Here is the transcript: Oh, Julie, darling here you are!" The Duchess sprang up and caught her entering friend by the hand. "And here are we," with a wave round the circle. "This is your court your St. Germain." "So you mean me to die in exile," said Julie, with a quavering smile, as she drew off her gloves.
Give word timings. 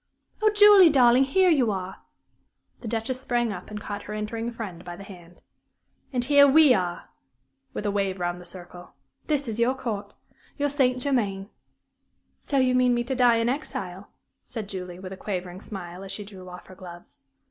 Oh, 0.41 0.49
Julie, 0.49 0.89
darling 0.89 1.25
here 1.25 1.51
you 1.51 1.69
are!" 1.69 2.01
The 2.79 2.87
Duchess 2.87 3.21
sprang 3.21 3.53
up 3.53 3.69
and 3.69 3.79
caught 3.79 4.01
her 4.01 4.15
entering 4.15 4.51
friend 4.51 4.83
by 4.83 4.95
the 4.95 5.03
hand. 5.03 5.41
"And 6.11 6.23
here 6.25 6.47
are 6.47 6.51
we," 6.51 6.75
with 7.75 7.85
a 7.85 7.91
wave 7.91 8.19
round 8.19 8.41
the 8.41 8.45
circle. 8.45 8.93
"This 9.27 9.47
is 9.47 9.59
your 9.59 9.75
court 9.75 10.15
your 10.57 10.69
St. 10.69 10.99
Germain." 10.99 11.51
"So 12.39 12.57
you 12.57 12.73
mean 12.73 12.95
me 12.95 13.03
to 13.03 13.13
die 13.15 13.35
in 13.35 13.47
exile," 13.47 14.09
said 14.43 14.67
Julie, 14.69 14.97
with 14.97 15.13
a 15.13 15.17
quavering 15.17 15.61
smile, 15.61 16.03
as 16.03 16.11
she 16.11 16.25
drew 16.25 16.49
off 16.49 16.65
her 16.65 16.73
gloves. 16.73 17.21